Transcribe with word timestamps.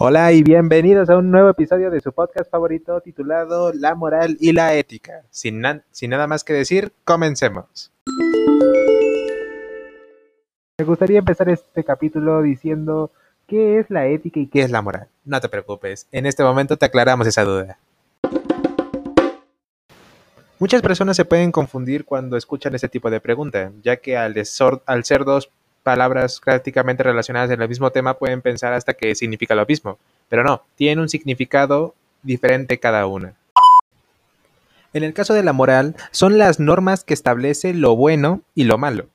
Hola 0.00 0.30
y 0.30 0.44
bienvenidos 0.44 1.10
a 1.10 1.18
un 1.18 1.32
nuevo 1.32 1.50
episodio 1.50 1.90
de 1.90 2.00
su 2.00 2.12
podcast 2.12 2.48
favorito 2.48 3.00
titulado 3.00 3.72
La 3.72 3.96
moral 3.96 4.36
y 4.38 4.52
la 4.52 4.74
ética. 4.74 5.24
Sin, 5.28 5.60
nada 5.60 6.26
más 6.28 6.44
que 6.44 6.52
decir, 6.52 6.92
comencemos. 7.02 7.90
Me 10.78 10.84
gustaría 10.84 11.18
empezar 11.18 11.48
este 11.48 11.82
capítulo 11.82 12.42
diciendo 12.42 13.10
qué 13.48 13.80
es 13.80 13.90
la 13.90 14.06
ética 14.06 14.38
y 14.38 14.46
qué 14.46 14.60
es 14.60 14.70
la 14.70 14.82
moral. 14.82 15.08
No 15.24 15.40
te 15.40 15.48
preocupes, 15.48 16.06
en 16.12 16.26
este 16.26 16.44
momento 16.44 16.76
te 16.76 16.86
aclaramos 16.86 17.26
esa 17.26 17.42
duda. 17.42 17.80
Muchas 20.60 20.80
personas 20.80 21.16
se 21.16 21.24
pueden 21.24 21.50
confundir 21.50 22.04
cuando 22.04 22.36
escuchan 22.36 22.72
este 22.76 22.88
tipo 22.88 23.10
de 23.10 23.20
pregunta, 23.20 23.72
ya 23.82 23.96
que 23.96 24.16
al, 24.16 24.36
al 24.86 25.04
ser 25.04 25.24
dos 25.24 25.50
palabras 25.82 26.40
prácticamente 26.44 27.02
relacionadas 27.02 27.50
en 27.50 27.62
el 27.62 27.68
mismo 27.68 27.90
tema 27.90 28.14
pueden 28.14 28.42
pensar 28.42 28.72
hasta 28.72 28.94
que 28.94 29.14
significa 29.14 29.54
lo 29.54 29.66
mismo, 29.66 29.98
pero 30.28 30.44
no, 30.44 30.62
tienen 30.76 31.00
un 31.00 31.08
significado 31.08 31.94
diferente 32.22 32.78
cada 32.78 33.06
una. 33.06 33.34
En 34.94 35.04
el 35.04 35.12
caso 35.12 35.34
de 35.34 35.42
la 35.42 35.52
moral, 35.52 35.96
son 36.10 36.38
las 36.38 36.60
normas 36.60 37.04
que 37.04 37.14
establece 37.14 37.74
lo 37.74 37.94
bueno 37.94 38.40
y 38.54 38.64
lo 38.64 38.78
malo. 38.78 39.08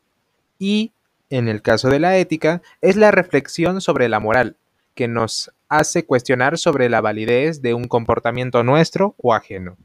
Y, 0.59 0.91
en 1.29 1.47
el 1.47 1.61
caso 1.61 1.89
de 1.89 1.99
la 1.99 2.17
ética, 2.17 2.61
es 2.81 2.95
la 2.95 3.11
reflexión 3.11 3.81
sobre 3.81 4.07
la 4.07 4.19
moral, 4.19 4.55
que 4.93 5.07
nos 5.07 5.51
hace 5.69 6.05
cuestionar 6.05 6.59
sobre 6.59 6.89
la 6.89 7.01
validez 7.01 7.61
de 7.61 7.73
un 7.73 7.87
comportamiento 7.87 8.63
nuestro 8.63 9.15
o 9.17 9.33
ajeno. 9.33 9.75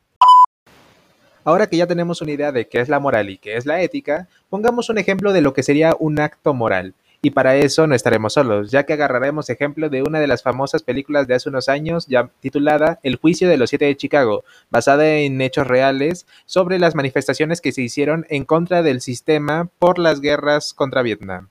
Ahora 1.48 1.66
que 1.66 1.79
ya 1.79 1.87
tenemos 1.87 2.20
una 2.20 2.33
idea 2.33 2.52
de 2.52 2.69
qué 2.69 2.79
es 2.79 2.91
la 2.91 3.01
moral 3.01 3.30
y 3.30 3.38
qué 3.38 3.57
es 3.57 3.65
la 3.65 3.80
ética, 3.80 4.29
pongamos 4.51 4.91
un 4.91 4.99
ejemplo 4.99 5.32
de 5.32 5.41
lo 5.41 5.54
que 5.54 5.63
sería 5.63 5.96
un 5.99 6.21
acto 6.21 6.52
moral. 6.52 6.93
Y 7.23 7.30
para 7.30 7.57
eso 7.57 7.87
no 7.87 7.95
estaremos 7.95 8.35
solos, 8.35 8.71
ya 8.71 8.82
que 8.82 8.93
agarraremos 8.93 9.49
ejemplo 9.49 9.88
de 9.88 10.02
una 10.02 10.21
de 10.21 10.26
las 10.26 10.43
famosas 10.43 10.82
películas 10.82 11.26
de 11.26 11.37
hace 11.37 11.49
unos 11.49 11.71
años, 11.71 12.07
ya 12.07 12.29
titulada 12.41 13.01
El 13.02 13.16
juicio 13.16 13.49
de 13.49 13.57
los 13.57 13.71
siete 13.71 13.87
de 13.87 13.96
Chicago, 13.96 14.45
basada 14.69 15.09
en 15.09 15.41
hechos 15.41 15.66
reales 15.66 16.26
sobre 16.45 16.79
las 16.79 16.95
manifestaciones 16.95 17.63
que 17.63 17.73
se 17.73 17.80
hicieron 17.80 18.26
en 18.29 18.45
contra 18.45 18.82
del 18.82 19.01
sistema 19.01 19.71
por 19.79 19.99
las 19.99 20.21
guerras 20.21 20.74
contra 20.74 21.01
Vietnam. 21.01 21.49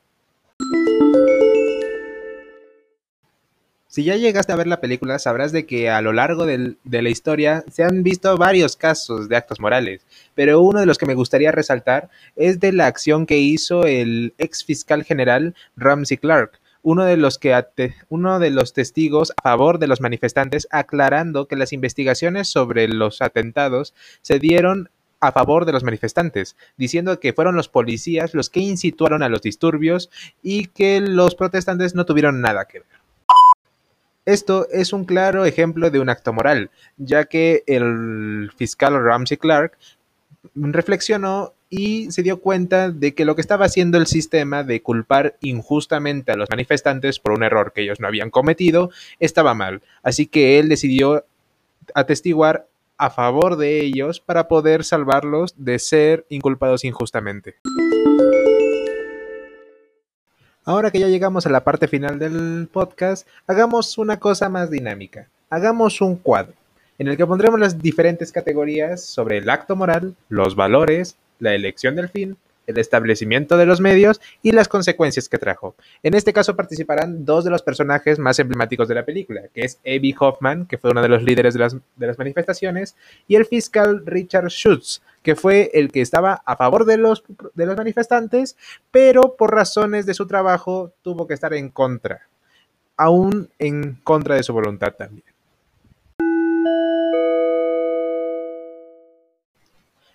Si 3.98 4.04
ya 4.04 4.16
llegaste 4.16 4.54
a 4.54 4.56
ver 4.56 4.68
la 4.68 4.80
película, 4.80 5.18
sabrás 5.18 5.52
de 5.52 5.66
que 5.66 5.90
a 5.90 6.04
lo 6.04 6.14
largo 6.14 6.46
de 6.46 6.76
la 6.84 7.10
historia 7.10 7.64
se 7.68 7.84
han 7.84 8.04
visto 8.04 8.38
varios 8.38 8.76
casos 8.76 9.28
de 9.28 9.36
actos 9.36 9.60
morales, 9.60 10.06
pero 10.36 10.62
uno 10.62 10.80
de 10.80 10.86
los 10.86 11.00
que 11.00 11.08
me 11.08 11.16
gustaría 11.16 11.52
resaltar 11.52 12.12
es 12.36 12.60
de 12.60 12.74
la 12.74 12.86
acción 12.86 13.26
que 13.26 13.40
hizo 13.40 13.86
el 13.86 14.36
ex 14.38 14.64
fiscal 14.64 15.04
general 15.04 15.56
Ramsey 15.78 16.18
Clark, 16.18 16.60
uno 16.84 17.06
de 17.06 17.18
los 17.18 17.40
que 17.40 17.60
uno 18.10 18.38
de 18.38 18.52
los 18.52 18.74
testigos 18.74 19.34
a 19.36 19.42
favor 19.42 19.80
de 19.80 19.88
los 19.88 20.00
manifestantes 20.00 20.68
aclarando 20.70 21.48
que 21.48 21.56
las 21.56 21.74
investigaciones 21.74 22.50
sobre 22.50 22.88
los 22.88 23.24
atentados 23.24 23.96
se 24.22 24.38
dieron 24.38 24.92
a 25.22 25.32
favor 25.32 25.66
de 25.66 25.72
los 25.72 25.84
manifestantes, 25.84 26.56
diciendo 26.78 27.20
que 27.20 27.34
fueron 27.34 27.56
los 27.56 27.68
policías 27.68 28.36
los 28.36 28.52
que 28.52 28.60
incitaron 28.60 29.24
a 29.24 29.30
los 29.30 29.42
disturbios 29.42 30.12
y 30.44 30.68
que 30.68 31.02
los 31.02 31.34
protestantes 31.34 31.96
no 31.96 32.06
tuvieron 32.06 32.42
nada 32.42 32.66
que 32.66 32.82
ver. 32.82 32.97
Esto 34.28 34.68
es 34.72 34.92
un 34.92 35.06
claro 35.06 35.46
ejemplo 35.46 35.90
de 35.90 36.02
un 36.02 36.10
acto 36.10 36.34
moral, 36.34 36.70
ya 36.98 37.24
que 37.24 37.64
el 37.66 38.52
fiscal 38.58 39.02
Ramsey 39.02 39.38
Clark 39.38 39.78
reflexionó 40.54 41.54
y 41.70 42.12
se 42.12 42.24
dio 42.24 42.42
cuenta 42.42 42.92
de 42.92 43.14
que 43.14 43.24
lo 43.24 43.36
que 43.36 43.42
estaba 43.42 43.64
haciendo 43.64 43.98
el 43.98 44.06
sistema 44.06 44.66
de 44.66 44.82
culpar 44.82 45.38
injustamente 45.40 46.34
a 46.34 46.36
los 46.36 46.50
manifestantes 46.50 47.20
por 47.20 47.32
un 47.32 47.44
error 47.44 47.72
que 47.72 47.84
ellos 47.84 48.02
no 48.02 48.08
habían 48.10 48.30
cometido 48.30 48.92
estaba 49.22 49.54
mal. 49.54 49.82
Así 50.04 50.28
que 50.28 50.60
él 50.60 50.68
decidió 50.68 51.26
atestiguar 51.96 52.68
a 52.98 53.10
favor 53.10 53.56
de 53.56 53.80
ellos 53.80 54.20
para 54.20 54.50
poder 54.50 54.84
salvarlos 54.84 55.54
de 55.56 55.80
ser 55.80 56.26
inculpados 56.28 56.84
injustamente. 56.84 57.56
Ahora 60.68 60.92
que 60.92 61.00
ya 61.00 61.08
llegamos 61.08 61.46
a 61.46 61.50
la 61.50 61.64
parte 61.64 61.88
final 61.88 62.20
del 62.20 62.68
podcast, 62.70 63.26
hagamos 63.48 63.98
una 63.98 64.20
cosa 64.20 64.50
más 64.50 64.70
dinámica. 64.70 65.30
Hagamos 65.50 66.02
un 66.02 66.18
cuadro 66.18 66.52
en 67.00 67.08
el 67.08 67.16
que 67.16 67.26
pondremos 67.26 67.58
las 67.58 67.82
diferentes 67.82 68.34
categorías 68.34 69.02
sobre 69.02 69.38
el 69.38 69.50
acto 69.50 69.78
moral, 69.78 70.14
los 70.28 70.58
valores, 70.58 71.16
la 71.40 71.56
elección 71.56 71.96
del 71.96 72.10
fin, 72.10 72.36
el 72.68 72.78
establecimiento 72.78 73.58
de 73.58 73.66
los 73.66 73.80
medios 73.80 74.20
y 74.44 74.52
las 74.52 74.68
consecuencias 74.68 75.30
que 75.30 75.38
trajo. 75.38 75.74
En 76.04 76.14
este 76.14 76.34
caso 76.34 76.56
participarán 76.56 77.24
dos 77.24 77.46
de 77.46 77.50
los 77.50 77.64
personajes 77.64 78.20
más 78.20 78.38
emblemáticos 78.38 78.90
de 78.90 78.96
la 78.96 79.06
película, 79.06 79.44
que 79.54 79.62
es 79.62 79.80
Abby 79.86 80.14
Hoffman, 80.20 80.66
que 80.66 80.78
fue 80.78 80.92
uno 80.92 81.02
de 81.02 81.08
los 81.08 81.24
líderes 81.24 81.54
de 81.54 81.62
las, 81.62 82.18
manifestaciones, 82.18 82.96
y 83.28 83.36
el 83.36 83.46
fiscal 83.46 84.04
Richard 84.06 84.50
Schutz, 84.50 85.02
que 85.28 85.36
fue 85.36 85.72
el 85.74 85.92
que 85.92 86.00
estaba 86.00 86.42
a 86.46 86.56
favor 86.56 86.86
de 86.86 86.96
los, 86.96 87.22
de 87.54 87.66
los 87.66 87.76
manifestantes, 87.76 88.56
pero 88.92 89.36
por 89.36 89.54
razones 89.54 90.06
de 90.06 90.14
su 90.14 90.26
trabajo 90.26 90.94
tuvo 91.02 91.28
que 91.28 91.34
estar 91.34 91.54
en 91.54 91.68
contra, 91.68 92.30
aún 92.96 93.50
en 93.60 93.96
contra 94.06 94.36
de 94.36 94.44
su 94.44 94.54
voluntad 94.54 94.94
también. 94.94 95.26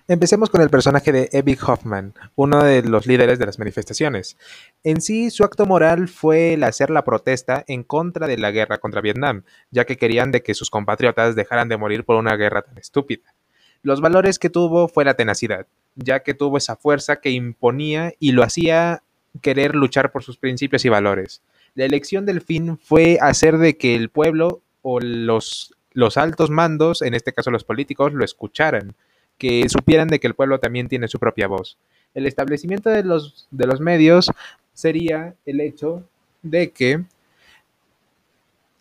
Empecemos 0.09 0.49
con 0.49 0.63
el 0.63 0.71
personaje 0.71 1.13
de 1.13 1.29
Abby 1.39 1.59
Hoffman, 1.63 2.15
uno 2.35 2.65
de 2.65 2.81
los 2.81 3.07
líderes 3.07 3.39
de 3.39 3.45
las 3.45 3.59
manifestaciones. 3.59 4.39
En 4.83 5.03
sí, 5.03 5.31
su 5.31 5.45
acto 5.45 5.67
moral 5.67 6.09
fue 6.09 6.55
el 6.55 6.65
hacer 6.65 6.89
la 6.89 7.05
protesta 7.05 7.65
en 7.67 7.83
contra 7.83 8.27
de 8.27 8.39
la 8.39 8.51
guerra 8.51 8.79
contra 8.79 9.03
Vietnam, 9.03 9.45
ya 9.71 9.85
que 9.85 9.99
querían 9.99 10.33
de 10.33 10.43
que 10.43 10.55
sus 10.55 10.71
compatriotas 10.71 11.37
dejaran 11.37 11.69
de 11.69 11.77
morir 11.77 12.07
por 12.07 12.17
una 12.17 12.35
guerra 12.37 12.63
tan 12.63 12.79
estúpida. 12.79 13.35
Los 13.83 14.01
valores 14.01 14.39
que 14.39 14.51
tuvo 14.51 14.89
fue 14.89 15.05
la 15.05 15.15
tenacidad, 15.15 15.67
ya 15.97 16.21
que 16.21 16.35
tuvo 16.35 16.57
esa 16.57 16.77
fuerza 16.77 17.21
que 17.21 17.31
imponía 17.31 18.13
y 18.19 18.33
lo 18.33 18.43
hacía 18.43 19.03
querer 19.41 19.75
luchar 19.75 20.13
por 20.13 20.23
sus 20.23 20.37
principios 20.37 20.85
y 20.85 20.89
valores. 20.89 21.43
La 21.75 21.85
elección 21.85 22.27
del 22.27 22.43
fin 22.43 22.79
fue 22.79 23.19
hacer 23.21 23.59
de 23.59 23.77
que 23.77 23.95
el 23.95 24.09
pueblo 24.11 24.61
o 24.83 25.01
los, 25.01 25.75
los 25.93 26.17
altos 26.17 26.51
mandos, 26.51 27.03
en 27.03 27.15
este 27.15 27.33
caso 27.33 27.51
los 27.51 27.65
políticos, 27.65 28.13
lo 28.13 28.25
escucharan 28.25 28.95
que 29.39 29.69
supieran 29.69 30.07
de 30.07 30.21
que 30.21 30.29
el 30.29 30.35
pueblo 30.35 30.61
también 30.61 30.89
tiene 30.89 31.09
su 31.09 31.19
propia 31.19 31.49
voz. 31.49 31.77
El 32.15 32.27
establecimiento 32.27 32.91
de 32.91 33.03
los, 33.03 33.49
de 33.51 33.67
los 33.67 33.81
medios 33.81 34.31
sería 34.73 35.35
el 35.47 35.61
hecho 35.61 36.05
de 36.43 36.71
que, 36.71 37.03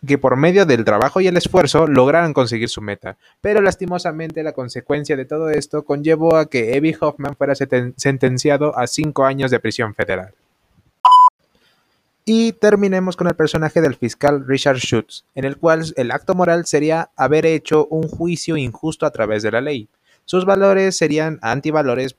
que 0.06 0.18
por 0.18 0.36
medio 0.36 0.66
del 0.66 0.84
trabajo 0.84 1.20
y 1.20 1.28
el 1.28 1.36
esfuerzo 1.36 1.86
lograran 1.86 2.32
conseguir 2.32 2.68
su 2.68 2.80
meta. 2.80 3.16
Pero 3.40 3.60
lastimosamente 3.60 4.42
la 4.42 4.52
consecuencia 4.52 5.16
de 5.16 5.24
todo 5.24 5.50
esto 5.50 5.84
conllevó 5.84 6.36
a 6.36 6.46
que 6.46 6.76
Evie 6.76 6.96
Hoffman 7.00 7.36
fuera 7.36 7.54
sentenciado 7.54 8.76
a 8.76 8.86
cinco 8.86 9.24
años 9.24 9.50
de 9.50 9.60
prisión 9.60 9.94
federal. 9.94 10.34
Y 12.24 12.52
terminemos 12.52 13.16
con 13.16 13.26
el 13.26 13.34
personaje 13.34 13.80
del 13.80 13.96
fiscal 13.96 14.44
Richard 14.46 14.78
Schutz, 14.78 15.24
en 15.34 15.44
el 15.44 15.56
cual 15.56 15.84
el 15.96 16.12
acto 16.12 16.34
moral 16.34 16.66
sería 16.66 17.10
haber 17.16 17.46
hecho 17.46 17.86
un 17.86 18.08
juicio 18.08 18.56
injusto 18.56 19.06
a 19.06 19.10
través 19.10 19.42
de 19.42 19.50
la 19.50 19.60
ley. 19.60 19.88
Sus 20.24 20.44
valores 20.44 20.96
serían 20.96 21.40
antivalores 21.42 22.16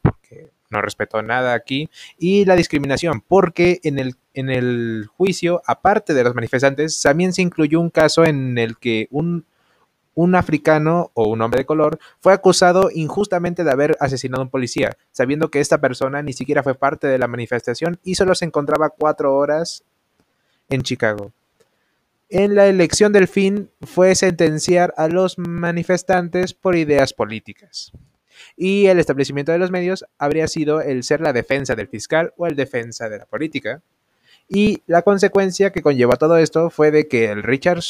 no 0.73 0.81
respetó 0.81 1.22
nada 1.22 1.53
aquí 1.53 1.89
y 2.17 2.44
la 2.45 2.56
discriminación 2.56 3.22
porque 3.22 3.79
en 3.84 4.00
el, 4.00 4.16
en 4.34 4.50
el 4.50 5.07
juicio, 5.16 5.61
aparte 5.66 6.13
de 6.13 6.23
los 6.23 6.35
manifestantes, 6.35 7.01
también 7.01 7.31
se 7.31 7.41
incluyó 7.41 7.79
un 7.79 7.89
caso 7.89 8.25
en 8.25 8.57
el 8.57 8.78
que 8.78 9.07
un, 9.12 9.45
un 10.16 10.35
africano 10.35 11.12
o 11.13 11.29
un 11.29 11.41
hombre 11.41 11.59
de 11.59 11.66
color 11.66 12.00
fue 12.19 12.33
acusado 12.33 12.89
injustamente 12.94 13.63
de 13.63 13.71
haber 13.71 13.95
asesinado 14.01 14.42
a 14.42 14.45
un 14.45 14.51
policía, 14.51 14.97
sabiendo 15.12 15.50
que 15.50 15.62
esta 15.62 15.80
persona 15.80 16.21
ni 16.21 16.33
siquiera 16.33 16.63
fue 16.63 16.75
parte 16.75 17.07
de 17.07 17.19
la 17.19 17.27
manifestación 17.27 18.00
y 18.03 18.15
solo 18.15 18.36
se 18.36 18.45
encontraba 18.45 18.89
cuatro 18.89 19.36
horas 19.36 19.83
en 20.69 20.81
Chicago 20.81 21.31
en 22.33 22.56
la 22.56 22.65
elección 22.65 23.13
del 23.13 23.27
fin 23.27 23.69
fue 23.81 24.15
sentenciar 24.15 24.92
a 24.97 25.07
los 25.07 25.38
manifestantes 25.38 26.56
por 26.56 26.75
ideas 26.75 27.13
políticas. 27.13 27.92
Y 28.56 28.88
el 28.88 29.00
establecimiento 29.00 29.51
de 29.51 29.57
los 29.57 29.72
medios 29.72 30.06
habría 30.18 30.48
sido 30.48 30.81
el 30.81 31.04
ser 31.04 31.22
la 31.22 31.34
defensa 31.34 31.75
del 31.75 31.88
fiscal 31.88 32.34
o 32.38 32.48
el 32.48 32.56
defensa 32.56 33.10
de 33.10 33.19
la 33.19 33.25
política. 33.25 33.81
Y 34.48 34.81
la 34.88 35.01
consecuencia 35.01 35.72
que 35.72 35.81
conllevó 35.81 36.16
todo 36.18 36.38
esto 36.38 36.69
fue 36.69 36.92
de 36.92 37.07
que 37.07 37.31
el 37.31 37.44
Richard, 37.44 37.84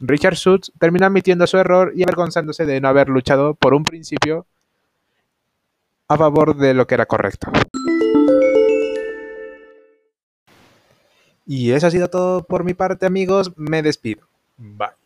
Richard 0.00 0.36
Sutz 0.36 0.72
terminó 0.78 1.06
admitiendo 1.06 1.46
su 1.46 1.56
error 1.56 1.92
y 1.94 2.02
avergonzándose 2.02 2.66
de 2.66 2.80
no 2.80 2.88
haber 2.88 3.08
luchado 3.08 3.54
por 3.54 3.74
un 3.74 3.84
principio 3.84 4.46
a 6.08 6.16
favor 6.16 6.56
de 6.56 6.74
lo 6.74 6.86
que 6.86 6.94
era 6.94 7.06
correcto. 7.06 7.52
Y 11.46 11.72
eso 11.72 11.86
ha 11.86 11.90
sido 11.90 12.08
todo 12.08 12.44
por 12.44 12.64
mi 12.64 12.74
parte, 12.74 13.06
amigos. 13.06 13.52
Me 13.56 13.82
despido. 13.82 14.26
Bye. 14.56 14.99